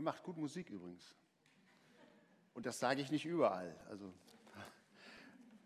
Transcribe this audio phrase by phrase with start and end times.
[0.00, 1.14] Ihr macht gut Musik übrigens.
[2.54, 3.76] Und das sage ich nicht überall.
[3.90, 4.10] Also,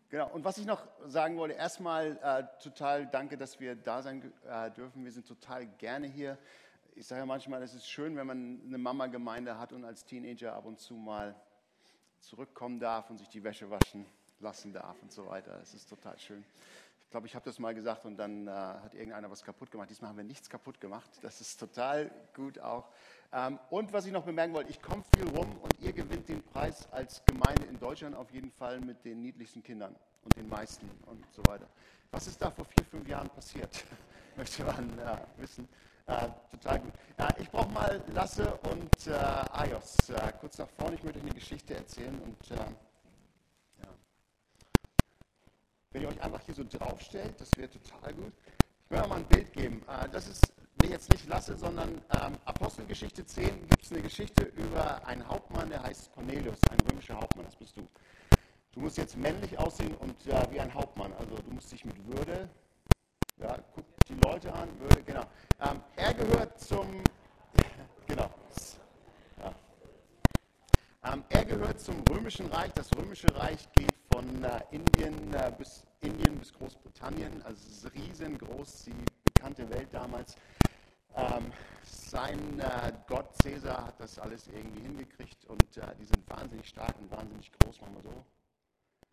[0.09, 0.29] genau.
[0.33, 4.73] Und was ich noch sagen wollte, erstmal äh, total danke, dass wir da sein äh,
[4.73, 5.05] dürfen.
[5.05, 6.37] Wir sind total gerne hier.
[6.97, 10.57] Ich sage ja manchmal, es ist schön, wenn man eine Mama-Gemeinde hat und als Teenager
[10.57, 11.37] ab und zu mal
[12.19, 14.05] zurückkommen darf und sich die Wäsche waschen
[14.41, 15.61] lassen darf und so weiter.
[15.63, 16.45] Es ist total schön.
[17.05, 19.89] Ich glaube, ich habe das mal gesagt und dann äh, hat irgendeiner was kaputt gemacht.
[19.91, 21.09] Diesmal haben wir nichts kaputt gemacht.
[21.23, 22.89] Das ist total gut auch.
[23.35, 26.41] Ähm, und was ich noch bemerken wollte, ich komme viel rum und ihr gewinnt den
[26.41, 30.89] Preis als Gemeinde in Deutschland auf jeden Fall mit den niedlichsten Kindern und den meisten
[31.07, 31.67] und so weiter.
[32.13, 33.85] Was ist da vor vier, fünf Jahren passiert?
[34.37, 35.69] Möchte man äh, wissen.
[36.07, 36.93] Äh, total gut.
[37.19, 40.95] Ja, ich brauche mal Lasse und äh, Ayos äh, kurz nach vorne.
[40.95, 43.89] Ich möchte euch eine Geschichte erzählen und äh, ja.
[45.91, 48.33] wenn ihr euch einfach hier so draufstellt, das wäre total gut.
[48.85, 49.83] Ich will mal ein Bild geben.
[49.89, 50.53] Äh, das ist
[50.95, 55.83] jetzt nicht Lasse, sondern ähm, Apostelgeschichte 10 gibt es eine Geschichte über einen Hauptmann, der
[55.83, 57.87] heißt Cornelius, ein römischer Hauptmann, das bist du.
[58.73, 61.97] Du musst jetzt männlich aussehen und ja, wie ein Hauptmann, also du musst dich mit
[62.07, 62.49] Würde,
[63.39, 65.25] ja, guck die Leute an, Würde, genau.
[65.61, 66.87] Ähm, er gehört zum,
[68.07, 68.31] genau,
[69.43, 69.53] ja.
[71.13, 72.73] ähm, er gehört zum römischen Reich.
[72.75, 77.95] Das römische Reich geht von äh, Indien, äh, bis, Indien bis Großbritannien, also es ist
[77.95, 78.95] riesengroß, die
[79.45, 80.37] bekannte Welt damals.
[81.17, 81.53] Ähm,
[81.85, 86.95] sein äh, Gott Cäsar hat das alles irgendwie hingekriegt und äh, die sind wahnsinnig stark
[87.01, 88.25] und wahnsinnig groß, machen wir so.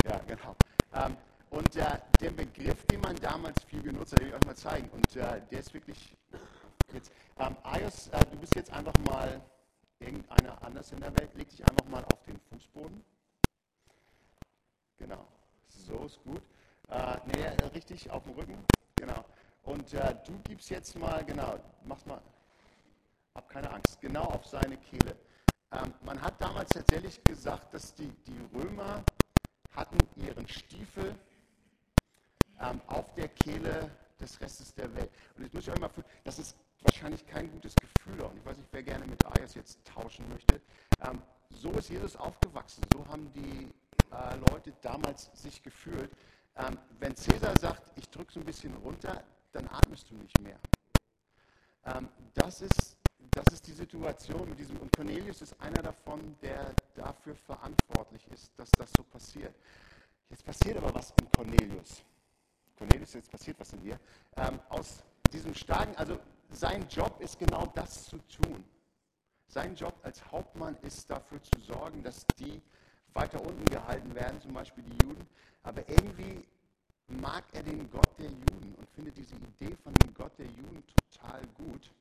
[0.05, 0.55] Ja, genau.
[0.93, 1.17] Ähm,
[1.51, 4.89] und äh, der Begriff, den man damals viel genutzt hat, will ich euch mal zeigen.
[4.89, 6.15] Und äh, der ist wirklich
[6.93, 7.11] jetzt.
[7.37, 9.41] Ähm, Ayos, äh, du bist jetzt einfach mal
[9.99, 11.33] irgendeiner anders in der Welt.
[11.35, 13.03] Leg dich einfach mal auf den Fußboden.
[14.97, 15.27] Genau.
[15.67, 16.41] So ist gut.
[16.89, 18.63] Äh, nee, richtig auf dem Rücken.
[18.95, 19.25] Genau.
[19.63, 22.21] Und äh, du gibst jetzt mal, genau, machst mal,
[23.35, 25.15] hab keine Angst, genau auf seine Kehle.
[25.71, 29.03] Ähm, man hat damals tatsächlich gesagt, dass die, die Römer
[29.75, 31.15] hatten ihren Stiefel
[32.59, 33.89] ähm, auf der Kehle
[34.19, 35.09] des Restes der Welt.
[35.35, 38.21] Und jetzt muss ich euch mal fühlen, das ist wahrscheinlich kein gutes Gefühl.
[38.21, 40.61] Und ich weiß nicht, wer gerne mit Ayas jetzt tauschen möchte.
[41.01, 42.83] Ähm, so ist Jesus aufgewachsen.
[42.93, 43.71] So haben die
[44.11, 46.11] äh, Leute damals sich gefühlt.
[46.57, 50.59] Ähm, wenn Cäsar sagt, ich drücke so ein bisschen runter, dann atmest du nicht mehr.
[51.85, 52.97] Ähm, das, ist,
[53.31, 58.51] das ist die Situation mit diesem, und Cornelius ist einer davon, der dafür verantwortlich ist,
[58.57, 59.55] dass das so passiert.
[60.29, 62.03] Jetzt passiert aber was in Cornelius.
[62.77, 63.99] Cornelius, jetzt passiert was in dir.
[64.37, 66.19] Ähm, aus diesem starken, also
[66.49, 68.63] sein Job ist genau das zu tun.
[69.47, 72.61] Sein Job als Hauptmann ist dafür zu sorgen, dass die
[73.13, 75.27] weiter unten gehalten werden, zum Beispiel die Juden.
[75.63, 76.45] Aber irgendwie
[77.19, 80.83] mag er den Gott der Juden und findet diese Idee von dem Gott der Juden
[81.11, 81.91] total gut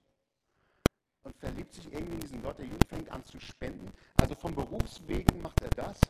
[1.22, 3.92] und verliebt sich irgendwie in diesen Gott der Juden, fängt an zu spenden.
[4.16, 6.00] Also vom Berufswegen macht er das,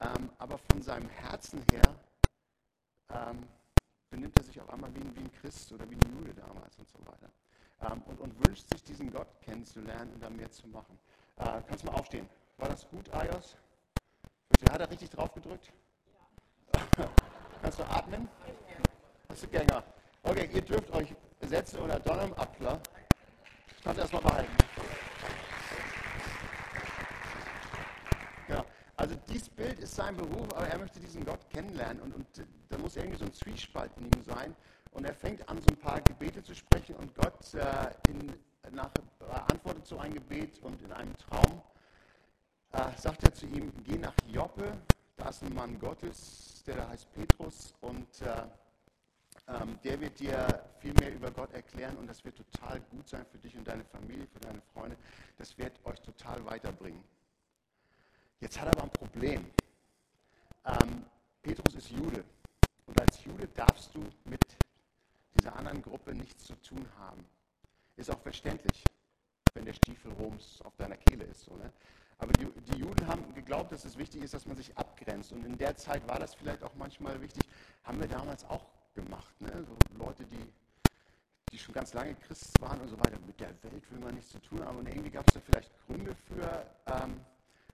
[0.00, 1.94] ähm, aber von seinem Herzen her
[3.10, 3.46] ähm,
[4.10, 6.78] benimmt er sich auf einmal wie ein, wie ein, Christ oder wie ein Jude damals
[6.78, 7.30] und so weiter.
[7.80, 10.98] Ähm, und, und, wünscht sich, diesen Gott kennenzulernen und da mehr zu machen.
[11.36, 12.28] Äh, kannst du mal aufstehen?
[12.58, 13.56] War das gut, Ayos?
[14.70, 15.72] Hat er richtig drauf gedrückt?
[17.74, 18.28] Kannst du atmen?
[19.30, 19.82] Hast du Gänger?
[20.24, 22.78] Okay, ihr dürft euch setzen oder Donner Abklar.
[23.82, 24.52] Kannst du erstmal behalten.
[28.46, 28.66] Genau.
[28.96, 32.26] Also dieses Bild ist sein Beruf, aber er möchte diesen Gott kennenlernen und, und
[32.68, 34.54] da muss irgendwie so ein Zwiespalt in ihm sein.
[34.90, 38.34] Und er fängt an, so ein paar Gebete zu sprechen und Gott äh, in,
[38.70, 38.90] nach,
[39.20, 41.62] äh, antwortet so ein Gebet und in einem Traum
[42.72, 44.76] äh, sagt er zu ihm, geh nach Joppe,
[45.16, 48.44] da ist ein Mann Gottes, der da heißt Petrus und äh,
[49.48, 53.26] ähm, der wird dir viel mehr über Gott erklären und das wird total gut sein
[53.30, 54.96] für dich und deine Familie, für deine Freunde.
[55.36, 57.02] Das wird euch total weiterbringen.
[58.40, 59.46] Jetzt hat er aber ein Problem.
[60.64, 61.04] Ähm,
[61.42, 62.24] Petrus ist Jude
[62.86, 64.44] und als Jude darfst du mit
[65.34, 67.24] dieser anderen Gruppe nichts zu tun haben.
[67.96, 68.84] Ist auch verständlich,
[69.54, 71.44] wenn der Stiefel Roms auf deiner Kehle ist.
[71.44, 71.72] So, ne?
[72.22, 75.32] Aber die, die, Juden haben geglaubt, dass es wichtig ist, dass man sich abgrenzt.
[75.32, 77.42] Und in der Zeit war das vielleicht auch manchmal wichtig.
[77.82, 78.64] Haben wir damals auch
[78.94, 79.40] gemacht.
[79.40, 79.50] Ne?
[79.50, 80.46] So Leute, die,
[81.50, 83.18] die schon ganz lange Christen waren und so weiter.
[83.26, 84.78] Mit der Welt will man nichts zu tun haben.
[84.78, 86.64] Und irgendwie gab es da vielleicht Gründe für.
[86.86, 87.20] Ähm,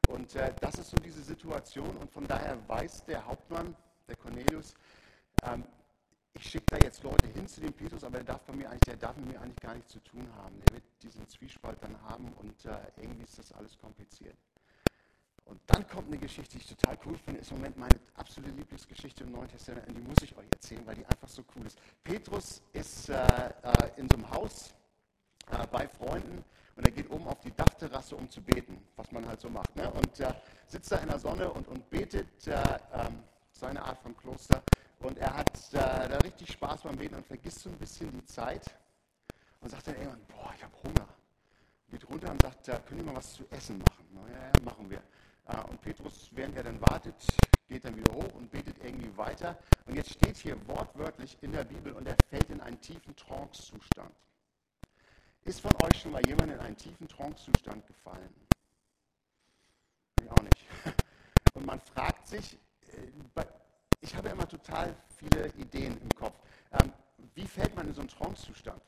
[0.08, 1.94] und äh, das ist so diese Situation.
[1.98, 3.76] Und von daher weiß der Hauptmann,
[4.08, 4.72] der Cornelius,
[5.42, 5.62] ähm,
[6.34, 8.80] ich schicke da jetzt Leute hin zu dem Petrus, aber der darf, bei mir eigentlich,
[8.86, 10.54] der darf mit mir eigentlich gar nichts zu tun haben.
[10.60, 14.36] Der wird diesen Zwiespalt dann haben und äh, irgendwie ist das alles kompliziert.
[15.48, 18.52] Und dann kommt eine Geschichte, die ich total cool finde, ist im Moment meine absolute
[18.52, 21.66] Lieblingsgeschichte im Neuen Testament und die muss ich euch erzählen, weil die einfach so cool
[21.66, 21.78] ist.
[22.04, 24.74] Petrus ist äh, äh, in so einem Haus
[25.50, 26.44] äh, bei Freunden
[26.76, 29.74] und er geht oben auf die Dachterrasse, um zu beten, was man halt so macht.
[29.74, 29.90] Ne?
[29.90, 30.34] Und äh,
[30.66, 32.52] sitzt da in der Sonne und, und betet äh,
[32.92, 34.62] ähm, seine Art von Kloster.
[35.00, 38.24] Und er hat äh, da richtig Spaß beim Beten und vergisst so ein bisschen die
[38.24, 38.64] Zeit
[39.60, 41.08] und sagt dann irgendwann, boah, ich habe Hunger.
[41.90, 44.06] Geht runter und sagt, äh, können wir mal was zu essen machen?
[44.12, 45.02] Na, ja, ja, machen wir.
[45.46, 47.14] Äh, und Petrus, während er dann wartet,
[47.68, 49.56] geht dann wieder hoch und betet irgendwie weiter.
[49.86, 54.12] Und jetzt steht hier wortwörtlich in der Bibel und er fällt in einen tiefen Trance-Zustand.
[55.44, 58.34] Ist von euch schon mal jemand in einen tiefen Trance-Zustand gefallen?
[60.20, 60.66] Ich auch nicht.
[61.54, 62.58] Und man fragt sich,
[62.92, 63.44] äh,
[64.00, 66.38] ich habe ja immer total viele Ideen im Kopf.
[66.72, 66.92] Ähm,
[67.34, 68.80] wie fällt man in so einen Trance-Zustand?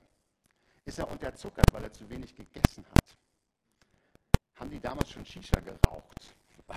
[0.84, 3.16] Ist er unterzuckert, weil er zu wenig gegessen hat?
[4.56, 6.34] Haben die damals schon Shisha geraucht?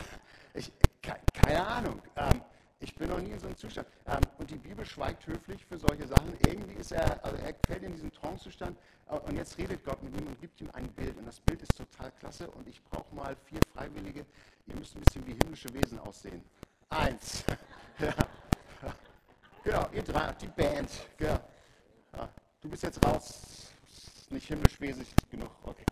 [0.55, 0.71] Ich,
[1.01, 2.00] keine Ahnung.
[2.15, 2.39] Ähm,
[2.79, 3.88] ich bin noch nie in so einem Zustand.
[4.05, 6.38] Ähm, und die Bibel schweigt höflich für solche Sachen.
[6.45, 8.77] Irgendwie ist er, also er fällt in diesen Trance-Zustand
[9.09, 11.17] äh, und jetzt redet Gott mit ihm und gibt ihm ein Bild.
[11.17, 14.27] Und das Bild ist total klasse und ich brauche mal vier Freiwillige.
[14.67, 16.44] Ihr müsst ein bisschen wie himmlische Wesen aussehen.
[16.89, 17.44] Eins.
[17.99, 18.13] ja.
[19.63, 20.89] Genau, ihr drei, die Band.
[21.18, 21.39] Genau.
[22.15, 22.30] Ja.
[22.62, 23.71] Du bist jetzt raus.
[24.30, 25.51] Nicht himmlisch wesig genug.
[25.63, 25.86] Okay.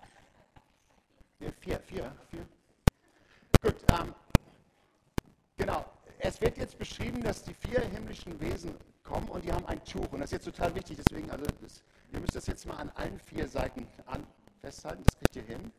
[1.60, 2.48] Vier, vier, vier.
[3.62, 4.16] Gut, ähm,
[5.58, 5.86] genau
[6.24, 10.12] es wird jetzt beschrieben, dass die vier himmlischen Wesen kommen und die haben ein Tuch.
[10.12, 11.84] Und das ist jetzt total wichtig, deswegen, also das,
[12.14, 14.26] ihr müsst das jetzt mal an allen vier Seiten an,
[14.62, 15.72] festhalten, das kriegt ihr hin.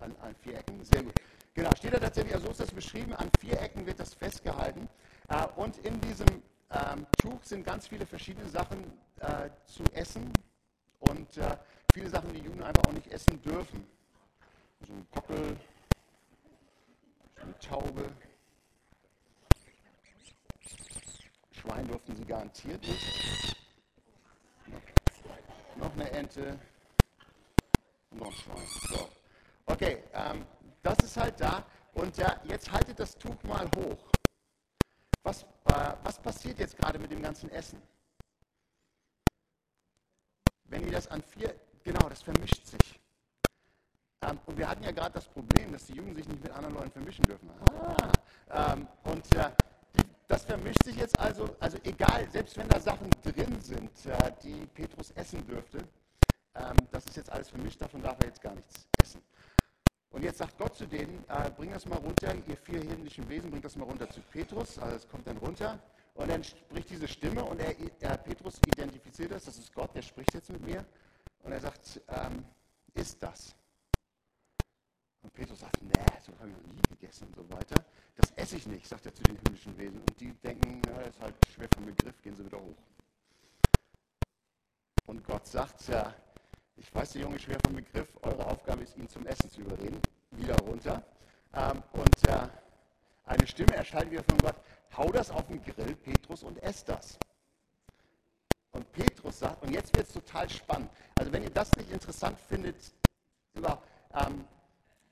[0.00, 1.14] An, an vier Ecken, sehr gut.
[1.54, 4.88] Genau, steht da tatsächlich, also so ist das beschrieben, an vier Ecken wird das festgehalten.
[5.28, 6.42] Äh, und in diesem
[6.72, 8.84] ähm, Tuch sind ganz viele verschiedene Sachen
[9.20, 10.32] äh, zu essen
[11.00, 11.56] und äh,
[11.92, 13.86] viele Sachen, die Juden einfach auch nicht essen dürfen.
[14.86, 15.56] So ein Kockel,
[17.36, 18.12] so eine Taube,
[21.62, 23.56] Schwein durften sie garantiert nicht.
[25.76, 26.58] Noch eine Ente.
[28.10, 28.66] Und noch ein Schwein.
[28.90, 29.08] So.
[29.66, 30.44] Okay, ähm,
[30.82, 31.64] das ist halt da.
[31.94, 34.11] Und ja, jetzt haltet das Tuch mal hoch.
[35.22, 37.80] Was, äh, was passiert jetzt gerade mit dem ganzen Essen?
[40.64, 41.54] Wenn ihr das an vier,
[41.84, 43.00] genau, das vermischt sich.
[44.22, 46.74] Ähm, und wir hatten ja gerade das Problem, dass die Jungen sich nicht mit anderen
[46.74, 47.50] Leuten vermischen dürfen.
[48.50, 49.50] Ah, ähm, und äh,
[50.28, 54.66] das vermischt sich jetzt also, also egal, selbst wenn da Sachen drin sind, äh, die
[54.74, 55.78] Petrus essen dürfte,
[56.54, 58.88] ähm, das ist jetzt alles vermischt, davon darf er jetzt gar nichts.
[60.12, 63.50] Und jetzt sagt Gott zu denen, äh, bring das mal runter, ihr vier himmlischen Wesen,
[63.50, 65.78] bringt das mal runter zu Petrus, also es kommt dann runter.
[66.14, 70.02] Und dann spricht diese Stimme und er, er, Petrus identifiziert das, das ist Gott, der
[70.02, 70.84] spricht jetzt mit mir.
[71.42, 72.44] Und er sagt, ähm,
[72.92, 73.54] ist das?
[75.22, 75.92] Und Petrus sagt, nee,
[76.24, 77.82] so habe ich noch nie gegessen und so weiter.
[78.16, 79.98] Das esse ich nicht, sagt er zu den himmlischen Wesen.
[79.98, 82.76] Und die denken, na, das ist halt schwer vom Begriff, gehen sie wieder hoch.
[85.06, 86.14] Und Gott sagt, ja,
[86.76, 90.00] ich weiß, der Junge schwer vom Begriff, eure Aufgabe ist, ihn zum Essen zu überreden.
[90.32, 91.02] Wieder runter.
[91.54, 92.48] Ähm, und äh,
[93.24, 94.56] eine Stimme erschaltet wieder von Gott,
[94.96, 97.18] hau das auf den Grill, Petrus, und ess das.
[98.72, 100.90] Und Petrus sagt, und jetzt wird es total spannend.
[101.14, 102.76] Also wenn ihr das nicht interessant findet,
[103.54, 103.82] über,
[104.14, 104.44] ähm,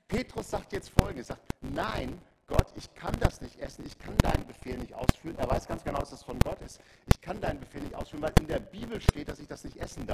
[0.07, 4.45] Petrus sagt jetzt folgendes, sagt, nein, Gott, ich kann das nicht essen, ich kann deinen
[4.45, 5.37] Befehl nicht ausführen.
[5.37, 6.81] Er weiß ganz genau, dass das von Gott ist.
[7.05, 9.77] Ich kann deinen Befehl nicht ausführen, weil in der Bibel steht, dass ich das nicht
[9.77, 10.10] essen darf.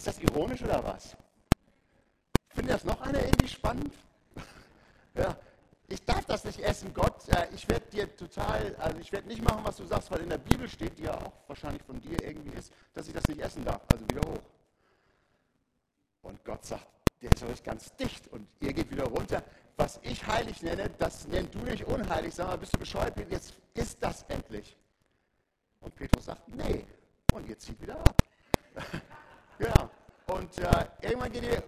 [0.00, 1.14] Ist das ironisch oder was?
[2.48, 3.92] Findet das noch einer irgendwie spannend?
[5.14, 5.36] ja,
[5.88, 7.16] ich darf das nicht essen, Gott.
[7.54, 10.38] Ich werde dir total, also ich werde nicht machen, was du sagst, weil in der
[10.38, 13.62] Bibel steht, die ja auch wahrscheinlich von dir irgendwie ist, dass ich das nicht essen
[13.62, 13.82] darf.
[13.92, 14.42] Also wieder hoch.
[16.22, 16.86] Und Gott sagt,
[17.20, 19.44] der ist euch ganz dicht und ihr geht wieder runter.
[19.76, 22.34] Was ich heilig nenne, das nennt du nicht unheilig.
[22.34, 23.18] Sag mal, bist du bescheuert?
[23.28, 24.78] Jetzt ist das endlich.
[25.80, 26.86] Und Petrus sagt, nee.
[27.34, 28.16] Und ihr zieht wieder ab.
[29.60, 29.90] genau.
[30.26, 31.62] Und äh, irgendwann geht ihr,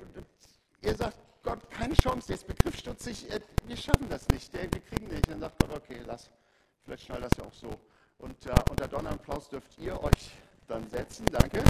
[0.83, 5.29] ihr sagt, Gott, keine Chance, jetzt begriffsstutzig, äh, wir schaffen das nicht, wir kriegen nicht.
[5.31, 6.31] Dann sagt Gott, okay, lass,
[6.85, 7.71] vielleicht schnell das ja auch so.
[8.19, 10.31] Und äh, unter Donnerapplaus dürft ihr euch
[10.69, 11.63] dann setzen, danke.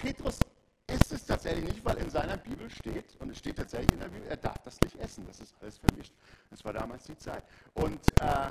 [0.00, 0.38] Petrus
[0.86, 4.08] ist es tatsächlich nicht, weil in seiner Bibel steht, und es steht tatsächlich in der
[4.08, 5.26] Bibel, er darf das nicht essen.
[5.26, 6.14] Das ist alles vermischt.
[6.50, 7.44] Das war damals die Zeit.
[7.74, 8.50] Und äh,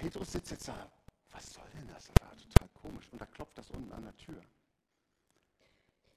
[0.00, 0.90] Petrus sitzt jetzt da.
[1.30, 2.06] Was soll denn das?
[2.06, 3.06] Das war total komisch.
[3.12, 4.40] Und da klopft das unten an der Tür.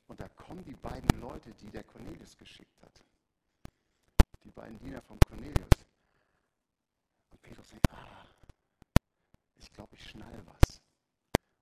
[0.08, 3.04] Und da kommen die beiden Leute, die der Cornelius geschickt hat.
[4.46, 5.68] Die beiden Diener vom Cornelius.
[7.32, 8.26] Und Petrus denkt, ah,
[9.58, 10.80] ich glaube, ich schnall was.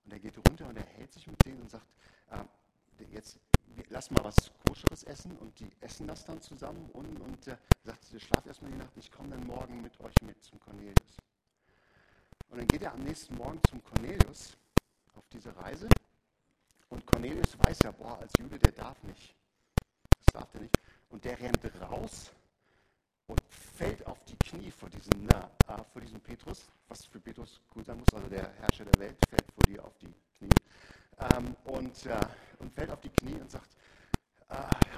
[0.04, 1.86] Und er geht runter und er hält sich mit denen und sagt,
[2.30, 3.40] äh, jetzt
[3.88, 4.36] lass mal was
[4.68, 8.78] Koscheres essen und die essen das dann zusammen und, und äh, sagt, schlaf erstmal die
[8.78, 11.16] Nacht, ich komme dann morgen mit euch mit zum Cornelius.
[12.52, 14.58] Und dann geht er am nächsten Morgen zum Cornelius
[15.16, 15.88] auf diese Reise.
[16.90, 19.34] Und Cornelius weiß ja, boah, als Jude, der darf nicht.
[20.18, 20.78] Das darf er nicht.
[21.08, 22.30] Und der rennt raus
[23.26, 27.58] und fällt auf die Knie vor diesem, na, äh, vor diesem Petrus, was für Petrus
[27.70, 30.50] gut sein muss, also der Herrscher der Welt fällt vor dir auf die Knie
[31.20, 32.20] ähm, und, äh,
[32.58, 33.70] und fällt auf die Knie und sagt,
[34.50, 34.56] äh,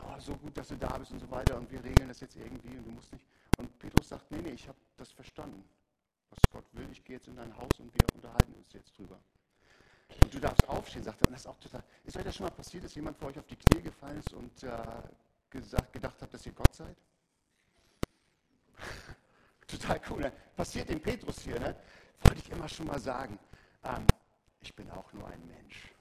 [0.09, 2.35] oh, so gut, dass du da bist und so weiter und wir regeln das jetzt
[2.37, 3.25] irgendwie und du musst nicht.
[3.59, 5.65] Und Petrus sagt, nee, nee, ich habe das verstanden,
[6.31, 9.19] was Gott will, ich gehe jetzt in dein Haus und wir unterhalten uns jetzt drüber.
[10.23, 11.29] Und du darfst aufstehen, sagt er.
[11.29, 11.83] Und das ist auch total.
[12.05, 14.33] Ist euch das schon mal passiert, dass jemand vor euch auf die Knie gefallen ist
[14.33, 14.71] und äh,
[15.51, 16.97] gesagt, gedacht hat, dass ihr Gott seid?
[19.67, 20.21] total cool.
[20.21, 20.33] Ne?
[20.57, 21.75] Passiert dem Petrus hier, ne?
[22.23, 23.39] Wollte ich immer schon mal sagen.
[23.85, 24.07] Ähm,
[24.61, 25.94] ich bin auch nur ein Mensch.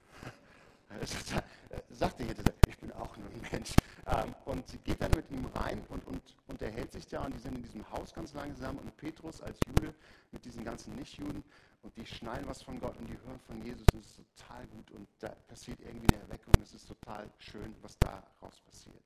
[1.90, 2.36] Sagte hier,
[2.68, 3.74] ich bin auch nur ein Mensch.
[4.08, 7.40] Ähm, und sie geht dann mit ihm rein und, und unterhält sich da und die
[7.40, 9.94] sind in diesem Haus ganz langsam und Petrus als Jude
[10.32, 11.44] mit diesen ganzen Nichtjuden
[11.82, 14.66] und die schnallen was von Gott und die hören von Jesus und es ist total
[14.68, 16.54] gut und da passiert irgendwie eine Erweckung.
[16.62, 19.04] Es ist total schön, was daraus passiert.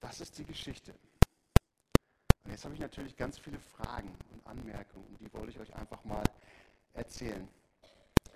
[0.00, 0.94] Das ist die Geschichte.
[2.44, 5.74] Und jetzt habe ich natürlich ganz viele Fragen und Anmerkungen und die wollte ich euch
[5.74, 6.24] einfach mal
[6.94, 7.46] erzählen.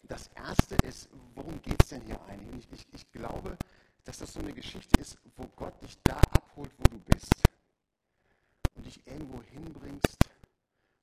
[0.02, 2.66] Das erste ist, worum geht es denn hier eigentlich?
[2.72, 3.56] Ich, ich, glaube,
[4.04, 7.32] dass das so eine Geschichte ist, wo Gott dich da abholt, wo du bist
[8.74, 10.28] und dich irgendwo hinbringst,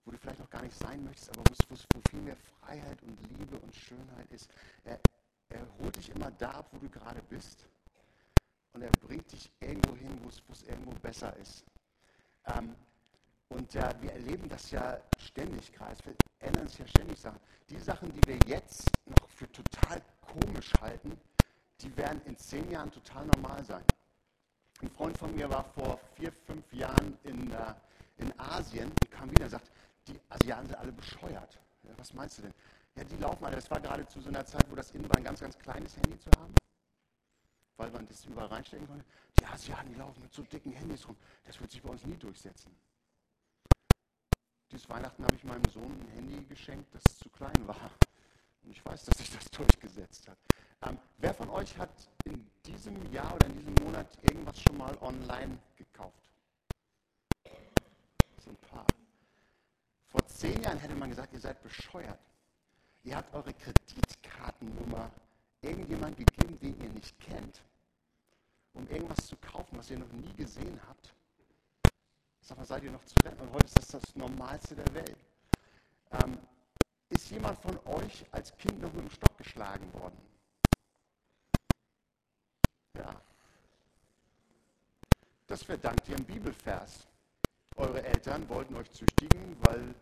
[0.03, 3.18] wo du vielleicht noch gar nicht sein möchtest, aber wo, wo viel mehr Freiheit und
[3.38, 4.50] Liebe und Schönheit ist.
[4.84, 5.00] Er,
[5.50, 7.65] er holt dich immer da ab, wo du gerade bist
[8.74, 11.63] und er bringt dich irgendwo hin, wo es irgendwo besser ist.
[12.46, 12.75] Ähm,
[13.50, 15.72] und äh, wir erleben das ja ständig,
[16.39, 17.39] ändern sich ja ständig Sachen.
[17.69, 21.19] Die Sachen, die wir jetzt noch für total komisch halten,
[21.81, 23.84] die werden in zehn Jahren total normal sein.
[24.81, 27.74] Ein Freund von mir war vor vier, fünf Jahren in, äh,
[28.17, 29.72] in Asien und kam wieder und sagt,
[30.08, 31.60] die Asiaten sind alle bescheuert.
[31.84, 32.53] Ja, was meinst du denn?
[32.96, 33.55] Ja, die laufen alle.
[33.55, 35.96] Das war gerade zu so einer Zeit, wo das innen war, ein ganz, ganz kleines
[35.98, 36.53] Handy zu haben.
[37.77, 39.05] Weil man das überall reinstecken konnte.
[39.39, 41.15] Die Asiaten, die laufen mit so dicken Handys rum.
[41.46, 42.75] Das wird sich bei uns nie durchsetzen.
[44.72, 47.90] Dieses Weihnachten habe ich meinem Sohn ein Handy geschenkt, das zu klein war.
[48.64, 50.38] Und ich weiß, dass sich das durchgesetzt hat.
[50.84, 51.90] Ähm, wer von euch hat
[52.26, 56.22] in diesem Jahr oder in diesem Monat irgendwas schon mal online gekauft?
[58.44, 58.86] So ein paar.
[60.08, 62.20] Vor zehn Jahren hätte man gesagt, ihr seid bescheuert.
[63.04, 65.10] Ihr habt eure Kreditkartennummer
[65.62, 67.62] irgendjemand gegeben, den ihr nicht kennt,
[68.74, 71.14] um irgendwas zu kaufen, was ihr noch nie gesehen habt.
[72.50, 73.39] Sag mal, seid ihr noch zu retten?
[73.41, 75.18] Und heute ist das das Normalste der Welt.
[76.13, 76.36] Ähm,
[77.10, 80.18] ist jemand von euch als Kind noch mit dem Stock geschlagen worden?
[82.98, 83.22] Ja.
[85.46, 87.06] Das verdankt ihr im Bibelvers.
[87.75, 89.94] Eure Eltern wollten euch züchtigen, weil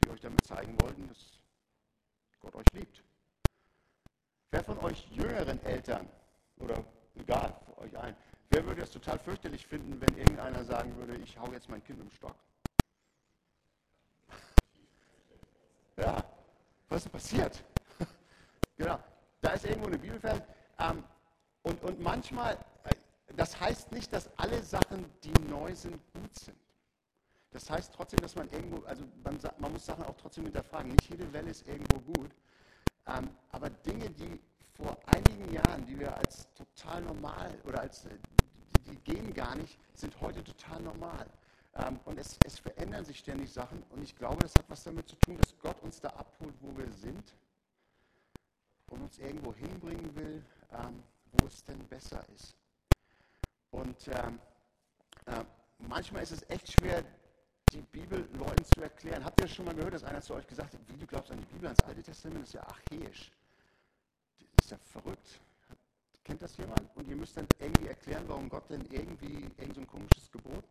[0.00, 1.18] sie euch damit zeigen wollten, dass
[2.38, 3.02] Gott euch liebt.
[4.52, 6.08] Wer von euch jüngeren Eltern,
[6.58, 6.84] oder
[7.16, 8.16] egal, für euch ein,
[8.50, 12.00] Wer würde es total fürchterlich finden, wenn irgendeiner sagen würde, ich hau jetzt mein Kind
[12.00, 12.34] im Stock?
[15.96, 16.22] Ja,
[16.88, 17.64] was ist passiert?
[18.76, 18.98] genau,
[19.40, 20.40] da ist irgendwo eine Bibelvers.
[20.78, 21.02] Ähm,
[21.62, 22.94] und, und manchmal, äh,
[23.36, 26.56] das heißt nicht, dass alle Sachen, die neu sind, gut sind.
[27.50, 30.90] Das heißt trotzdem, dass man irgendwo, also man, man muss Sachen auch trotzdem hinterfragen.
[30.92, 32.30] Nicht jede Welle ist irgendwo gut.
[33.06, 34.38] Ähm, aber Dinge, die
[34.76, 38.10] vor einigen Jahren, die wir als total normal oder als äh,
[38.88, 41.26] die gehen gar nicht, sind heute total normal.
[41.74, 43.82] Ähm, und es, es verändern sich ständig Sachen.
[43.90, 46.76] Und ich glaube, das hat was damit zu tun, dass Gott uns da abholt, wo
[46.76, 47.34] wir sind
[48.90, 51.02] und uns irgendwo hinbringen will, ähm,
[51.32, 52.54] wo es denn besser ist.
[53.70, 54.38] Und ähm,
[55.26, 55.44] äh,
[55.78, 57.04] manchmal ist es echt schwer,
[57.72, 59.24] die Bibel Leuten zu erklären.
[59.24, 61.38] Habt ihr schon mal gehört, dass einer zu euch gesagt hat, wie du glaubst an
[61.38, 63.30] die Bibel, ans Alte Testament, das ist ja archäisch.
[64.56, 65.40] Das ist ja verrückt.
[66.28, 66.94] Kennt das jemand?
[66.94, 70.62] Und ihr müsst dann irgendwie erklären, warum Gott denn irgendwie irgend so ein komisches Gebot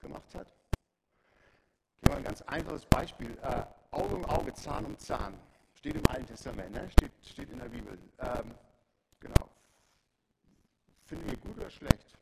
[0.00, 0.46] gemacht hat.
[2.00, 3.36] Hier mal ein ganz einfaches Beispiel.
[3.42, 5.34] Äh, Auge um Auge, Zahn um Zahn.
[5.74, 6.88] Steht im Alten Testament, ne?
[6.92, 7.98] steht, steht in der Bibel.
[8.20, 8.54] Ähm,
[9.20, 9.50] genau.
[11.04, 12.16] Finden wir gut oder schlecht?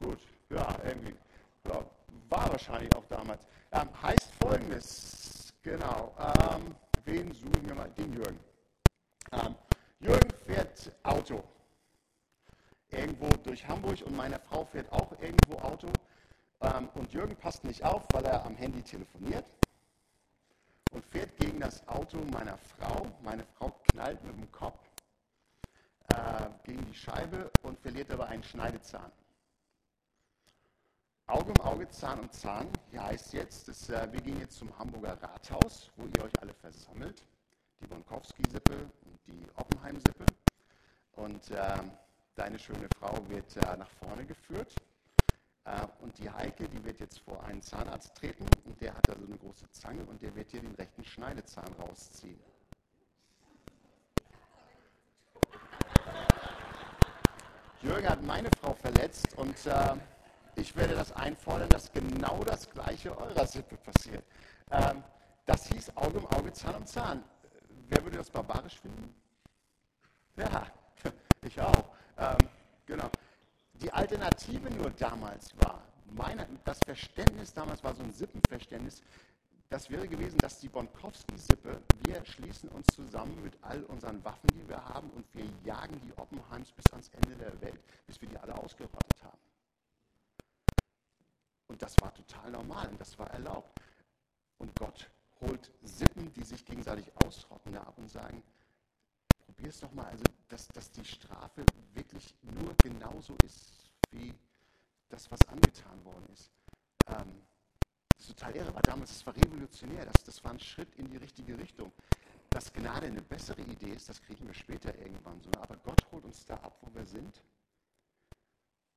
[0.00, 0.20] Gut,
[0.50, 1.16] ja, irgendwie.
[1.66, 1.84] Ja,
[2.28, 3.42] war wahrscheinlich auch damals.
[3.72, 6.14] Ähm, heißt folgendes, genau.
[6.16, 7.90] Ähm, wen suchen wir mal?
[7.90, 8.38] Den Jürgen.
[9.32, 9.56] Ähm,
[10.04, 11.42] Jürgen fährt Auto.
[12.90, 15.88] Irgendwo durch Hamburg und meine Frau fährt auch irgendwo Auto.
[16.60, 19.46] Ähm, und Jürgen passt nicht auf, weil er am Handy telefoniert
[20.90, 23.06] und fährt gegen das Auto meiner Frau.
[23.22, 24.78] Meine Frau knallt mit dem Kopf
[26.08, 29.10] äh, gegen die Scheibe und verliert dabei einen Schneidezahn.
[31.28, 32.68] Auge um Auge, Zahn um Zahn.
[32.90, 36.52] Hier heißt jetzt, dass, äh, wir gehen jetzt zum Hamburger Rathaus, wo ihr euch alle
[36.52, 37.24] versammelt.
[37.80, 40.26] Die Bonkowski-Sippe und die Oppenheim-Sippe.
[41.16, 41.78] Und äh,
[42.34, 44.74] deine schöne Frau wird äh, nach vorne geführt.
[45.64, 48.46] Äh, und die Heike, die wird jetzt vor einen Zahnarzt treten.
[48.64, 51.72] Und der hat da so eine große Zange und der wird dir den rechten Schneidezahn
[51.78, 52.40] rausziehen.
[57.82, 59.94] Jürgen hat meine Frau verletzt und äh,
[60.56, 64.24] ich werde das einfordern, dass genau das Gleiche eurer Sippe passiert.
[64.70, 65.02] Ähm,
[65.44, 67.22] das hieß Auge um Auge, Zahn um Zahn.
[67.88, 69.14] Wer würde das barbarisch finden?
[70.36, 70.66] Ja,
[71.42, 71.94] ich auch.
[72.18, 72.38] Ähm,
[72.86, 73.10] genau.
[73.74, 79.02] Die Alternative nur damals war, meine, das Verständnis damals war so ein Sippenverständnis,
[79.68, 84.68] das wäre gewesen, dass die Bonkowski-Sippe, wir schließen uns zusammen mit all unseren Waffen, die
[84.68, 88.38] wir haben, und wir jagen die Oppenheims bis ans Ende der Welt, bis wir die
[88.38, 89.38] alle ausgerottet haben.
[91.66, 93.80] Und das war total normal und das war erlaubt.
[94.58, 95.10] Und Gott
[95.40, 95.70] holt
[96.36, 98.42] die sich gegenseitig ausrotten, da ab und sagen,
[99.46, 104.34] probier es doch mal, also dass, dass die Strafe wirklich nur genauso ist, wie
[105.08, 106.50] das, was angetan worden ist.
[107.08, 107.42] Ähm,
[108.16, 111.18] das total irre war damals, das war revolutionär, das, das war ein Schritt in die
[111.18, 111.92] richtige Richtung.
[112.50, 115.50] Dass Gnade eine bessere Idee ist, das kriegen wir später irgendwann so.
[115.60, 117.42] Aber Gott holt uns da ab, wo wir sind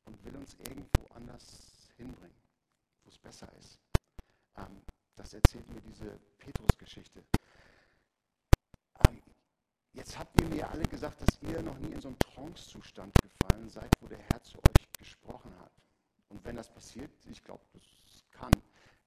[0.06, 2.48] und will uns irgendwo anders hinbringen
[3.08, 3.79] wo es besser ist.
[4.58, 4.82] Ähm,
[5.17, 7.24] das erzählt mir diese Petrus-Geschichte.
[9.97, 13.67] Jetzt habt ihr mir alle gesagt, dass ihr noch nie in so einen Trance-Zustand gefallen
[13.67, 15.71] seid, wo der Herr zu euch gesprochen hat.
[16.29, 18.51] Und wenn das passiert, ich glaube, das kann,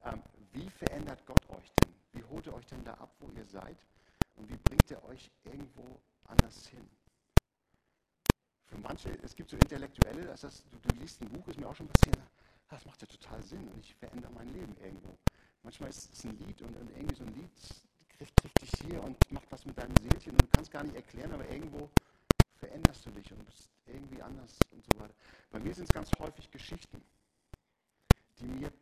[0.03, 1.95] ähm, wie verändert Gott euch denn?
[2.13, 3.77] Wie holt er euch denn da ab, wo ihr seid?
[4.35, 6.91] Und wie bringt er euch irgendwo anders hin?
[8.65, 11.69] Für manche, es gibt so Intellektuelle, dass das, du, du liest ein Buch, ist mir
[11.69, 12.19] auch schon passiert,
[12.69, 15.17] das macht ja total Sinn und ich verändere mein Leben irgendwo.
[15.63, 17.51] Manchmal ist es ein Lied und, irgendwie so ein Lied
[18.17, 20.97] trifft, trifft dich hier und macht was mit deinem Seelchen und du kannst gar nicht
[20.97, 21.89] erklären, aber irgendwo
[22.57, 25.15] veränderst du dich und bist irgendwie anders und so weiter.
[25.51, 27.03] Bei mir sind es ganz häufig Geschichten,
[28.39, 28.73] die mir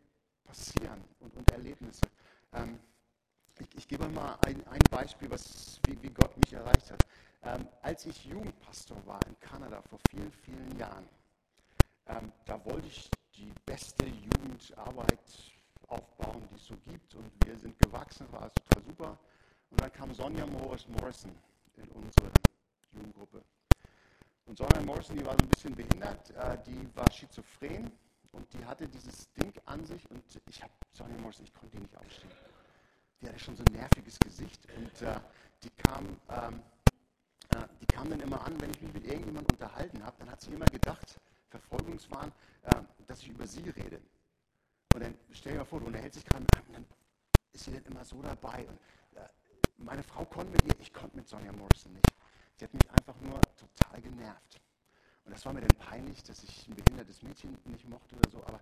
[0.44, 2.02] passieren und, und Erlebnisse.
[2.52, 2.78] Ähm,
[3.60, 7.06] ich, ich, gebe mal ein, ein Beispiel, was, wie, wie, Gott mich erreicht hat.
[7.42, 11.08] Ähm, als ich Jugendpastor war in Kanada vor vielen, vielen Jahren,
[12.06, 15.18] ähm, da wollte ich die beste Jugendarbeit
[15.88, 17.14] aufbauen, die es so gibt.
[17.14, 19.18] Und wir sind gewachsen, war total super.
[19.70, 21.32] Und dann kam Sonja Morris Morrison
[21.76, 22.30] in unsere
[22.92, 23.42] Jugendgruppe.
[24.46, 27.90] Und Sonja Morrison, die war so ein bisschen behindert, äh, die war schizophren
[28.32, 31.82] und die hatte dieses Ding an sich und ich habe Sonja Morrison, ich konnte die
[31.82, 32.32] nicht ausstehen.
[33.20, 35.20] Die hatte schon so ein nerviges Gesicht und äh,
[35.62, 36.62] die kam, ähm,
[37.50, 40.40] äh, die kam dann immer an, wenn ich mich mit irgendjemandem unterhalten habe, dann hat
[40.40, 41.20] sie immer gedacht,
[41.50, 44.00] Verfolgungswahn, äh, dass ich über sie rede.
[44.98, 46.84] Und dann stell dir mal vor, du unterhältst dich gerade mit dann
[47.52, 48.66] ist sie dann immer so dabei.
[48.66, 48.80] Und,
[49.16, 49.28] äh,
[49.76, 52.12] meine Frau konnte mit ihr, ich konnte mit Sonja Morrison nicht.
[52.56, 54.60] Sie hat mich einfach nur total genervt.
[55.24, 58.38] Und das war mir dann peinlich, dass ich ein behindertes Mädchen nicht mochte oder so,
[58.44, 58.60] aber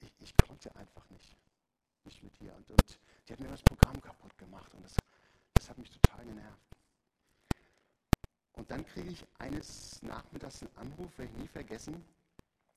[0.00, 1.36] ich, ich konnte einfach nicht.
[2.02, 2.52] Nicht mit ihr.
[2.56, 4.96] Und, und die hat mir das Programm kaputt gemacht und das,
[5.54, 6.66] das hat mich total genervt.
[8.54, 12.04] Und dann kriege ich eines Nachmittags einen Anruf, werde ich nie vergessen,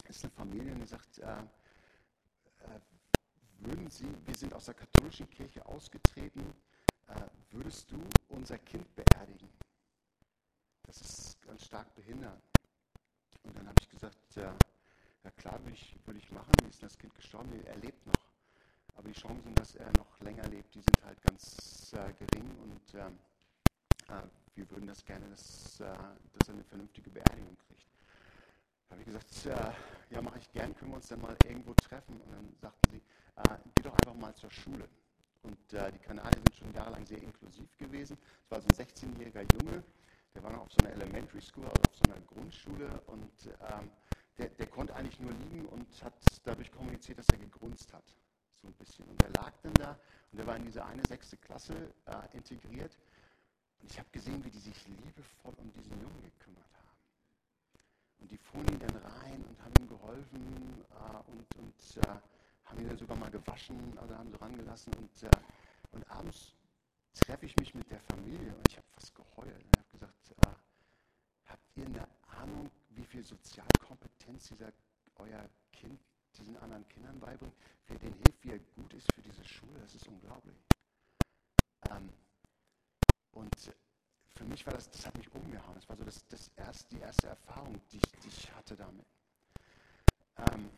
[0.08, 1.42] ist eine Familie und die sagt, äh,
[2.60, 2.80] äh,
[3.62, 6.54] würden Sie, wir sind aus der katholischen Kirche ausgetreten,
[7.08, 7.98] äh, würdest du
[8.30, 9.50] unser Kind beerdigen?
[10.84, 12.42] Das ist ganz stark behindert.
[13.44, 14.56] Und dann habe ich gesagt, ja,
[15.24, 17.52] ja klar würde ich, würde ich machen, wie ist das Kind gestorben?
[17.66, 18.14] Er lebt noch.
[18.96, 22.96] Aber die Chancen, dass er noch länger lebt, die sind halt ganz äh, gering und
[22.96, 23.18] ähm,
[24.10, 24.24] äh,
[24.56, 27.69] wir würden das gerne, dass, äh, dass er eine vernünftige Beerdigung kriegt.
[28.90, 32.20] Habe ich gesagt, äh, ja, mache ich gern, können wir uns dann mal irgendwo treffen?
[32.22, 33.02] Und dann sagten sie,
[33.36, 34.90] äh, geh doch einfach mal zur Schule.
[35.44, 38.18] Und äh, die Kanadier sind schon jahrelang sehr inklusiv gewesen.
[38.44, 39.84] Es war so ein 16-jähriger Junge,
[40.34, 43.90] der war noch auf so einer Elementary School, also auf so einer Grundschule und ähm,
[44.38, 48.04] der, der, konnte eigentlich nur liegen und hat dadurch kommuniziert, dass er gegrunzt hat.
[48.62, 49.06] So ein bisschen.
[49.06, 50.00] Und er lag dann da
[50.32, 51.74] und er war in diese eine sechste Klasse
[52.06, 52.98] äh, integriert.
[53.82, 56.79] Und ich habe gesehen, wie die sich liebevoll um diesen Jungen gekümmert haben.
[58.20, 62.20] Und die fuhren ihn dann rein und haben ihm geholfen äh, und, und äh,
[62.66, 64.94] haben ihn dann sogar mal gewaschen, also haben sie rangelassen.
[64.96, 65.30] Und, äh,
[65.92, 66.54] und abends
[67.14, 69.66] treffe ich mich mit der Familie und ich habe fast geheult.
[69.72, 70.56] Ich habe gesagt, äh,
[71.46, 74.72] habt ihr eine Ahnung, wie viel Sozialkompetenz dieser
[75.16, 76.00] euer Kind
[76.38, 77.56] diesen anderen Kindern beibringt?
[77.88, 80.58] Wer denen hilft, wie er gut ist für diese Schule, das ist unglaublich.
[81.90, 82.10] Ähm,
[83.32, 83.74] und
[84.40, 85.76] für mich war das, das hat mich umgehauen.
[85.76, 89.06] Das war so das, das erste, die erste Erfahrung, die ich, die ich hatte damit.
[90.38, 90.70] Ähm,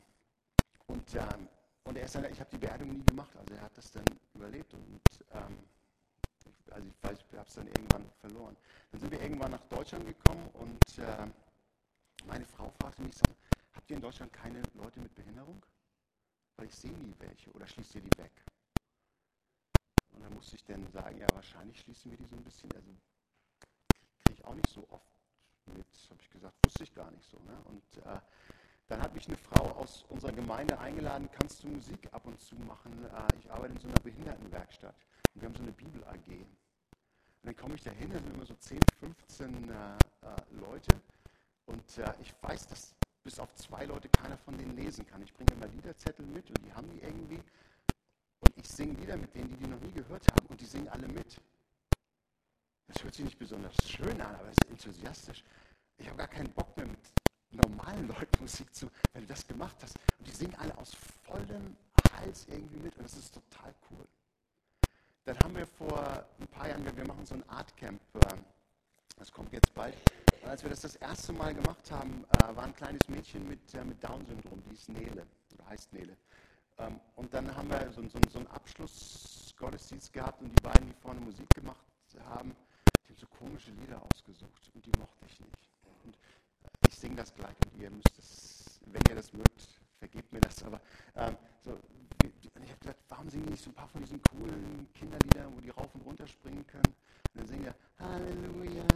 [0.87, 1.47] und ähm,
[1.83, 4.05] und er ist dann, ich habe die Beerdigung nie gemacht, also er hat das dann
[4.35, 5.01] überlebt und
[5.33, 5.57] ähm,
[6.45, 8.55] ich, also ich weiß, ich habe es dann irgendwann verloren.
[8.91, 11.27] Dann sind wir irgendwann nach Deutschland gekommen und äh,
[12.25, 13.15] meine Frau fragte mich,
[13.73, 15.61] habt ihr in Deutschland keine Leute mit Behinderung?
[16.57, 18.31] Weil ich sehe nie welche oder schließt ihr die weg?
[20.13, 22.91] Und dann musste ich dann sagen, ja, wahrscheinlich schließen wir die so ein bisschen, also
[24.41, 25.05] ich auch nicht so oft
[25.67, 27.37] mit, habe ich gesagt, wusste ich gar nicht so.
[27.37, 27.57] Ne?
[27.65, 28.19] Und äh,
[28.87, 32.55] dann hat mich eine Frau aus unserer Gemeinde eingeladen, kannst du Musik ab und zu
[32.55, 33.05] machen?
[33.05, 34.95] Äh, ich arbeite in so einer Behindertenwerkstatt
[35.33, 36.27] und wir haben so eine Bibel-AG.
[36.27, 39.97] Und dann komme ich da hin, da sind immer so 10, 15 äh, äh,
[40.59, 41.01] Leute
[41.65, 45.21] und äh, ich weiß, dass bis auf zwei Leute keiner von denen lesen kann.
[45.21, 47.39] Ich bringe immer Liederzettel mit und die haben die irgendwie
[48.39, 50.89] und ich singe Lieder mit denen, die die noch nie gehört haben und die singen
[50.89, 51.39] alle mit.
[52.93, 55.43] Das hört sich nicht besonders schön an, aber es ist enthusiastisch.
[55.97, 56.99] Ich habe gar keinen Bock mehr mit
[57.51, 59.97] normalen Leuten Musik zu, wenn du das gemacht hast.
[60.19, 60.91] Und die singen alle aus
[61.23, 61.77] vollem
[62.13, 64.05] Hals irgendwie mit und das ist total cool.
[65.23, 68.43] Dann haben wir vor ein paar Jahren, wir machen so ein Artcamp, ähm,
[69.17, 69.95] das kommt jetzt bald.
[70.41, 73.73] Und als wir das das erste Mal gemacht haben, äh, war ein kleines Mädchen mit,
[73.73, 76.17] äh, mit Down-Syndrom, die ist Nele, oder heißt Nele.
[76.77, 81.01] Ähm, und dann haben wir so, so, so einen Abschlussgottesdienst gehabt und die beiden, die
[81.01, 81.85] vorne Musik gemacht
[82.25, 82.55] haben,
[83.51, 85.69] komische Lieder ausgesucht und die mochte ich nicht.
[86.05, 86.17] Und
[86.87, 90.63] ich singe das gleich und ihr müsst es, wenn ihr das mögt, vergebt mir das.
[90.63, 90.79] Aber
[91.15, 91.77] ähm, so,
[92.23, 95.59] ich habe gedacht, warum singen die nicht so ein paar von diesen coolen Kinderliedern, wo
[95.59, 96.95] die rauf und runter springen können?
[97.33, 98.87] Und dann singen wir Halleluja,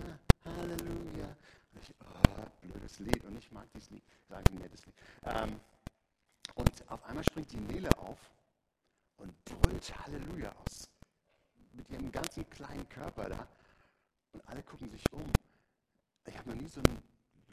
[0.46, 1.36] Halleluja.
[1.74, 4.04] Und ich, oh, blödes Lied und ich mag dieses Lied.
[4.30, 4.96] Das ist ein nettes Lied.
[5.24, 5.60] Ähm,
[6.54, 8.20] und auf einmal springt die Nele auf
[9.18, 10.90] und brüllt Halleluja aus.
[11.74, 13.48] Mit ihrem ganzen kleinen Körper da.
[14.36, 15.24] Und alle gucken sich um.
[16.26, 17.02] Ich habe noch nie so einen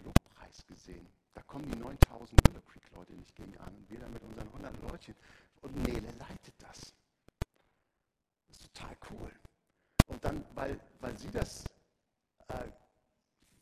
[0.03, 1.07] Lobpreis gesehen.
[1.33, 4.49] Da kommen die 9000 Willow Creek Leute nicht gegen an und wir dann mit unseren
[4.49, 5.14] 100 Leutchen.
[5.61, 6.92] Und Nele leitet das.
[8.49, 9.31] Das ist total cool.
[10.09, 11.64] Und dann, weil, weil sie das,
[12.49, 12.64] äh,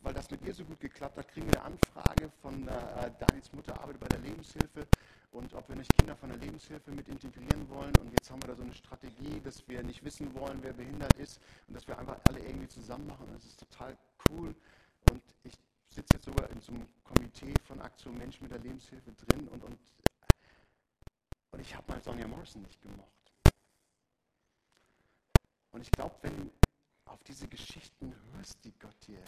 [0.00, 3.52] weil das mit ihr so gut geklappt hat, kriegen wir eine Anfrage von äh, Daniels
[3.52, 4.86] Mutter, arbeitet bei der Lebenshilfe
[5.32, 7.96] und ob wir nicht Kinder von der Lebenshilfe mit integrieren wollen.
[7.98, 11.14] Und jetzt haben wir da so eine Strategie, dass wir nicht wissen wollen, wer behindert
[11.14, 13.26] ist und dass wir einfach alle irgendwie zusammen machen.
[13.32, 13.96] Das ist total
[14.28, 14.54] cool.
[15.10, 15.54] Und ich
[15.88, 19.62] sitze jetzt sogar in so einem Komitee von Aktion Mensch mit der Lebenshilfe drin und,
[19.62, 19.78] und,
[21.52, 23.10] und ich habe mal Sonja Morrison nicht gemocht.
[25.72, 26.50] Und ich glaube, wenn du
[27.04, 29.22] auf diese Geschichten hörst, die Gott dir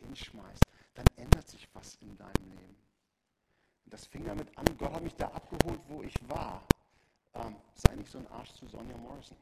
[0.00, 2.83] hinschmeißt, dann ändert sich was in deinem Leben.
[3.84, 6.66] Und das fing damit an, Gott hat mich da abgeholt, wo ich war.
[7.34, 9.36] Ähm, sei nicht so ein Arsch zu Sonja Morrison.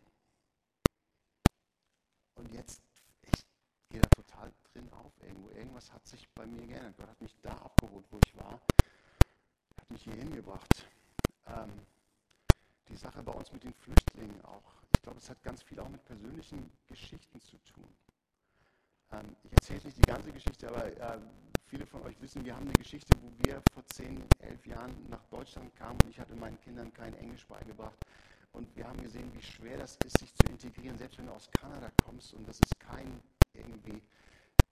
[2.34, 2.80] Und jetzt
[3.90, 5.50] gehe da total drin auf irgendwo.
[5.50, 6.96] Irgendwas hat sich bei mir geändert.
[6.96, 8.60] Gott hat mich da abgeholt, wo ich war.
[9.78, 10.86] Hat mich hier hingebracht.
[11.46, 11.70] Ähm,
[12.88, 14.82] die Sache bei uns mit den Flüchtlingen auch.
[14.94, 17.88] Ich glaube, es hat ganz viel auch mit persönlichen Geschichten zu tun.
[19.12, 21.18] Ähm, ich erzähle nicht die ganze Geschichte, aber äh,
[21.72, 25.24] viele von euch wissen, wir haben eine Geschichte, wo wir vor 10, 11 Jahren nach
[25.30, 27.96] Deutschland kamen und ich hatte meinen Kindern kein Englisch beigebracht.
[28.52, 31.50] Und wir haben gesehen, wie schwer das ist, sich zu integrieren, selbst wenn du aus
[31.50, 33.18] Kanada kommst und das ist kein
[33.54, 34.02] irgendwie,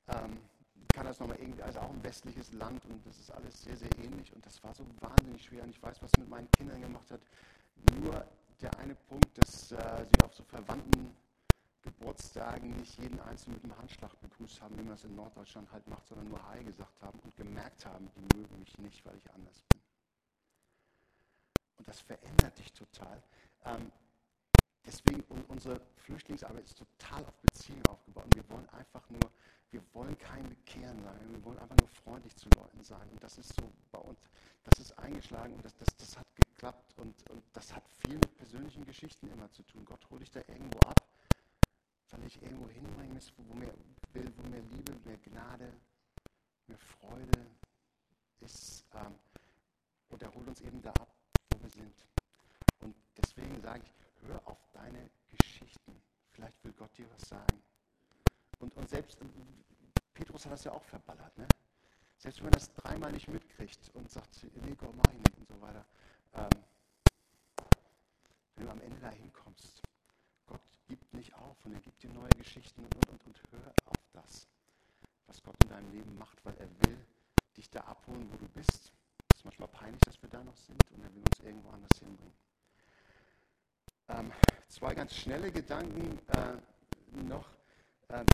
[0.09, 0.41] ähm,
[0.93, 3.99] kann das nochmal irgendwie, also auch ein westliches Land und das ist alles sehr, sehr
[4.05, 7.11] ähnlich und das war so wahnsinnig schwer und ich weiß, was mit meinen Kindern gemacht
[7.11, 7.23] hat.
[7.99, 8.27] Nur
[8.61, 11.17] der eine Punkt, dass äh, sie auf so verwandten
[11.83, 15.87] Geburtstagen nicht jeden Einzelnen mit einem Handschlag begrüßt haben, wie man das in Norddeutschland halt
[15.89, 19.33] macht, sondern nur Hi gesagt haben und gemerkt haben, die mögen mich nicht, weil ich
[19.33, 19.81] anders bin.
[21.79, 23.23] Und das verändert dich total.
[23.65, 23.91] Ähm,
[24.87, 28.25] Deswegen, unsere Flüchtlingsarbeit ist total auf Beziehungen aufgebaut.
[28.25, 29.31] Und wir wollen einfach nur,
[29.71, 33.09] wir wollen kein Bekehren sein, wir wollen einfach nur freundlich zu Leuten sein.
[33.11, 34.19] Und das ist so bei uns,
[34.65, 36.95] das ist eingeschlagen und das, das, das hat geklappt.
[36.97, 39.85] Und, und das hat viel mit persönlichen Geschichten immer zu tun.
[39.85, 41.01] Gott holt dich da irgendwo ab,
[42.11, 43.75] weil ich irgendwo hinbringen muss, wo mehr
[44.13, 45.73] will, wo mehr Liebe, mehr Gnade,
[46.67, 47.47] mehr Freude
[48.41, 48.85] ist.
[48.95, 49.15] Ähm,
[50.09, 51.15] und er holt uns eben da ab,
[51.53, 52.07] wo wir sind.
[52.81, 53.95] Und deswegen sage ich,
[54.27, 56.03] hör auf deine Geschichten.
[56.33, 57.63] Vielleicht will Gott dir was sagen.
[58.59, 59.19] Und, und selbst,
[60.15, 61.47] Petrus hat das ja auch verballert, ne?
[62.19, 65.49] Selbst wenn man das dreimal nicht mitkriegt und sagt, nee, Gott, mach ich nicht und
[65.49, 65.87] so weiter.
[66.35, 66.51] Ähm,
[68.57, 69.90] wenn du am Ende dahin kommst, Gott
[71.63, 74.47] gibt nicht auf und er gibt dir neue Geschichten und, und, und, hör auf das,
[75.27, 76.99] was Gott in deinem Leben macht, weil er will
[77.57, 78.93] dich da abholen, wo du bist.
[79.33, 81.99] Es ist manchmal peinlich, dass wir da noch sind und er will uns irgendwo anders
[81.99, 82.35] hinbringen.
[84.09, 84.33] Ähm,
[84.69, 87.49] zwei ganz schnelle Gedanken äh, noch.
[88.09, 88.27] Ähm,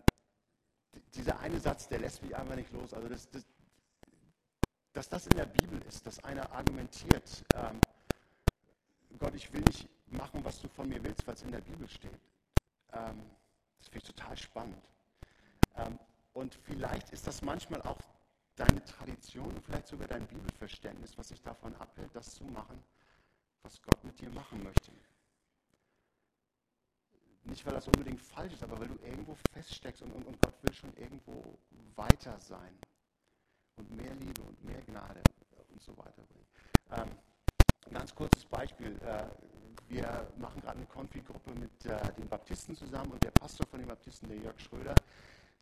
[1.15, 2.95] dieser eine Satz, der lässt mich einfach nicht los.
[2.95, 3.45] Also, das, das,
[4.93, 7.81] dass das in der Bibel ist, dass einer argumentiert, ähm,
[9.19, 12.21] Gott, ich will nicht machen, was du von mir willst, was in der Bibel steht.
[12.93, 13.31] Ähm,
[13.79, 14.83] das finde ich total spannend.
[15.77, 15.99] Ähm,
[16.33, 17.99] und vielleicht ist das manchmal auch
[18.57, 22.83] deine Tradition und vielleicht sogar dein Bibelverständnis, was sich davon abhält, das zu machen,
[23.63, 24.93] was Gott mit dir machen möchte.
[27.45, 30.55] Nicht, weil das unbedingt falsch ist, aber weil du irgendwo feststeckst und, und, und Gott
[30.63, 31.57] will schon irgendwo
[31.95, 32.77] weiter sein
[33.77, 35.23] und mehr Liebe und mehr Gnade
[35.69, 36.47] und so weiter bringen.
[36.91, 37.19] Ähm,
[37.87, 38.99] ein ganz kurzes Beispiel.
[39.03, 39.27] Äh,
[39.89, 43.89] wir machen gerade eine Konfi-Gruppe mit äh, den Baptisten zusammen und der Pastor von den
[43.89, 44.95] Baptisten, der Jörg Schröder,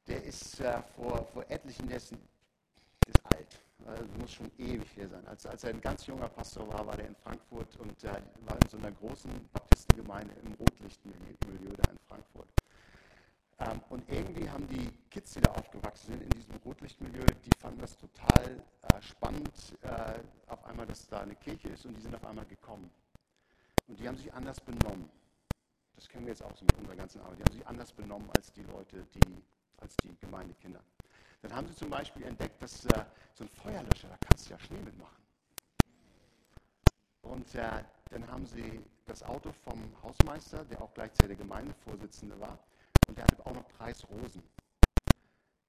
[0.07, 2.15] der ist äh, vor, vor etlichen, der ist,
[3.25, 5.27] alt, also muss schon ewig hier sein.
[5.27, 8.09] Als, als er ein ganz junger Pastor war, war er in Frankfurt und äh,
[8.47, 12.49] war in so einer großen Baptistengemeinde im Rotlichtmilieu da in Frankfurt.
[13.61, 17.81] Ähm, und irgendwie haben die Kids, die da aufgewachsen sind in diesem Rotlichtmilieu, die fanden
[17.81, 22.15] das total äh, spannend, äh, auf einmal, dass da eine Kirche ist und die sind
[22.15, 22.91] auf einmal gekommen.
[23.87, 25.11] Und die haben sich anders benommen.
[25.95, 27.39] Das kennen wir jetzt auch so mit unserer ganzen Arbeit.
[27.39, 29.43] Die haben sich anders benommen als die Leute, die
[29.79, 30.81] als die Gemeindekinder.
[31.43, 34.59] Dann haben sie zum Beispiel entdeckt, dass äh, so ein Feuerlöscher, da kannst du ja
[34.59, 35.23] Schnee mitmachen.
[37.23, 42.59] Und äh, dann haben sie das Auto vom Hausmeister, der auch gleichzeitig der Gemeindevorsitzende war,
[43.07, 44.43] und der hatte auch noch Preisrosen.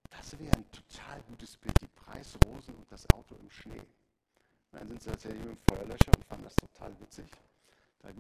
[0.10, 3.80] Das wäre ein total gutes Bild, die Preisrosen und das Auto im Schnee.
[3.80, 7.30] Und dann sind sie tatsächlich mit dem Feuerlöscher und fanden das total witzig.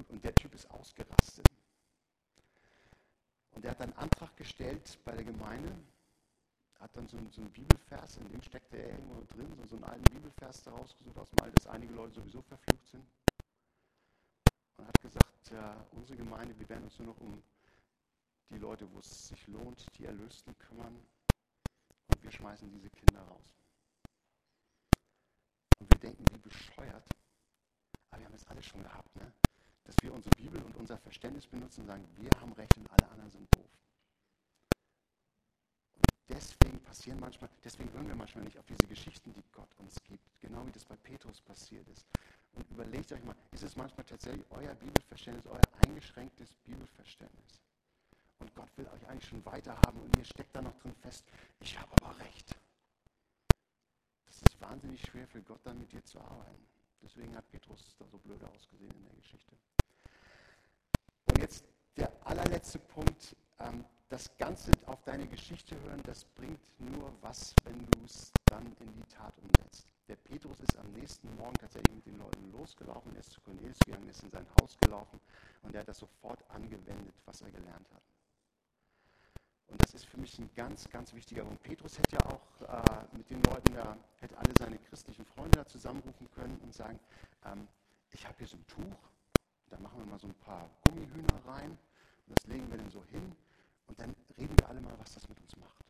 [0.10, 1.48] Und der Typ ist ausgerastet.
[3.52, 5.72] Und er hat einen Antrag gestellt bei der Gemeinde,
[6.80, 9.76] hat dann so einen, so einen Bibelvers, in dem steckte er irgendwo drin, so, so
[9.76, 13.06] einen alten Bibelvers daraus gesucht aus dem dass einige Leute sowieso verflucht sind.
[14.78, 17.42] Und hat gesagt, äh, unsere Gemeinde, wir werden uns nur noch um
[18.50, 20.96] die Leute, wo es sich lohnt, die Erlösten kümmern.
[22.08, 23.56] Und wir schmeißen diese Kinder raus.
[25.80, 27.08] Und wir denken, wie bescheuert.
[28.12, 29.32] Aber wir haben es alle schon gehabt, ne?
[30.06, 33.32] Wir unsere Bibel und unser Verständnis benutzen und sagen, wir haben Recht und alle anderen
[33.32, 33.66] sind doof.
[35.96, 39.96] Und deswegen passieren manchmal, deswegen hören wir manchmal nicht auf diese Geschichten, die Gott uns
[40.04, 42.06] gibt, genau wie das bei Petrus passiert ist.
[42.54, 47.60] Und überlegt euch mal, ist es manchmal tatsächlich euer Bibelverständnis, euer eingeschränktes Bibelverständnis?
[48.40, 51.26] Und Gott will euch eigentlich schon weiter haben und ihr steckt da noch drin fest,
[51.60, 52.56] ich habe aber recht.
[54.28, 56.68] Das ist wahnsinnig schwer für Gott dann mit dir zu arbeiten.
[57.02, 59.56] Deswegen hat Petrus da so blöde ausgesehen in der Geschichte.
[62.46, 63.36] Allerletzte Punkt.
[63.60, 68.64] Ähm, das Ganze auf deine Geschichte hören, das bringt nur was, wenn du es dann
[68.80, 69.88] in die Tat umsetzt.
[70.08, 73.80] Der Petrus ist am nächsten Morgen tatsächlich mit den Leuten losgelaufen, er ist zu Cornelius
[73.80, 75.20] gegangen, ist in sein Haus gelaufen
[75.64, 78.04] und er hat das sofort angewendet, was er gelernt hat.
[79.66, 81.64] Und das ist für mich ein ganz, ganz wichtiger Punkt.
[81.64, 85.66] Petrus hätte ja auch äh, mit den Leuten da, hätte alle seine christlichen Freunde da
[85.66, 87.00] zusammenrufen können und sagen,
[87.44, 87.68] ähm,
[88.12, 89.00] ich habe hier so ein Tuch,
[89.72, 91.76] da machen wir mal so ein paar Gummihühner rein
[92.26, 93.36] und das legen wir dann so hin
[93.88, 95.84] und dann reden wir alle mal, was das mit uns macht.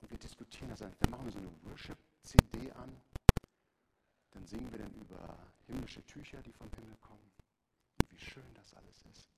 [0.00, 0.94] Und wir diskutieren das dann.
[1.00, 3.00] Dann machen wir so eine Worship-CD an,
[4.30, 7.30] dann singen wir dann über himmlische Tücher, die vom Himmel kommen
[8.00, 9.30] und wie schön das alles ist.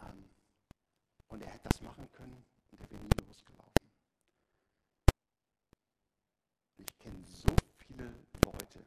[0.00, 0.28] Ähm,
[1.28, 3.90] und er hätte das machen können und er wäre nie losgelaufen.
[6.76, 8.12] Ich kenne so viele
[8.44, 8.84] Leute,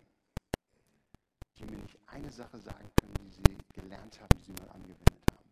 [1.57, 5.31] die mir nicht eine Sache sagen können, die sie gelernt haben, die sie mal angewendet
[5.31, 5.49] haben.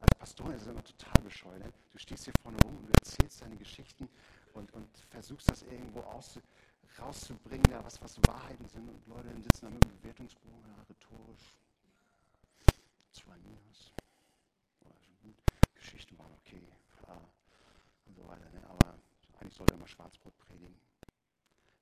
[0.00, 1.58] Als Pastorin ist es immer total bescheuert.
[1.64, 1.72] Ne?
[1.92, 4.08] Du stehst hier vorne rum und du erzählst deine Geschichten
[4.54, 6.38] und, und versuchst das irgendwo aus,
[6.98, 8.88] rauszubringen, ja, was, was Wahrheiten sind.
[8.88, 11.56] Und Leute sitzen da mit dem Bewertungsbogen, ja, rhetorisch.
[13.10, 13.92] Zwei Minus.
[15.74, 16.62] Geschichten waren okay
[16.96, 17.20] klar,
[18.06, 18.48] und so weiter.
[18.50, 18.62] Ne?
[18.68, 18.94] Aber
[19.40, 20.76] eigentlich sollte mal Schwarzbrot predigen.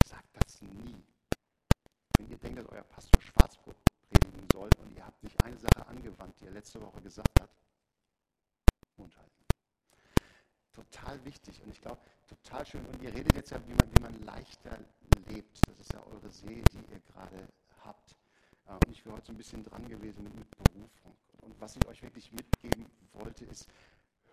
[0.05, 1.05] Sagt das nie.
[2.16, 3.77] Wenn ihr denkt, dass euer Pastor Schwarzbrot
[4.11, 7.50] predigen soll und ihr habt nicht eine Sache angewandt, die er letzte Woche gesagt hat,
[8.96, 9.44] Mund halten.
[10.72, 12.87] Total wichtig und ich glaube, total schön.
[12.87, 14.79] Und ihr redet jetzt ja, wie man, wie man leichter
[15.26, 15.61] lebt.
[15.68, 17.48] Das ist ja eure See, die ihr gerade
[17.85, 18.14] habt.
[18.66, 21.16] Äh, und ich wäre heute so ein bisschen dran gewesen mit, mit Berufung.
[21.42, 23.68] Und was ich euch wirklich mitgeben wollte, ist,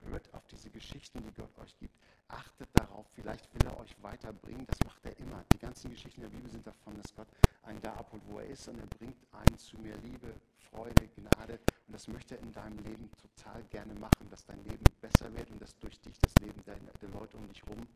[0.02, 1.98] hört auf diese Geschichten, die Gott euch gibt.
[2.28, 4.66] Achtet darauf, vielleicht will er euch weiterbringen.
[4.68, 5.44] Das macht er immer.
[5.54, 7.28] Die ganzen Geschichten der Bibel sind davon, dass Gott
[7.64, 10.34] einen da abholt, wo er ist und er bringt einen zu mehr Liebe,
[10.70, 11.60] Freude, Gnade.
[11.98, 15.60] Das möchte er in deinem Leben total gerne machen, dass dein Leben besser wird und
[15.60, 17.88] dass durch dich das Leben der, der Leute um dich herum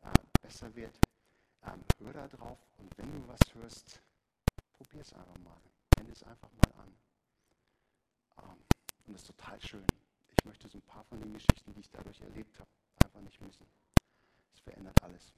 [0.00, 0.08] äh,
[0.40, 0.98] besser wird.
[1.66, 4.00] Ähm, hör da drauf und wenn du was hörst,
[4.72, 5.60] probier es einfach mal.
[5.98, 6.94] Wende es einfach mal an.
[8.38, 8.56] Ähm,
[9.06, 9.84] und das ist total schön
[10.38, 12.70] ich möchte so ein paar von den Geschichten, die ich dadurch erlebt habe,
[13.02, 13.66] einfach nicht missen.
[14.54, 15.34] Es verändert alles.